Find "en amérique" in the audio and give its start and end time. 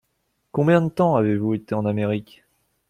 1.75-2.43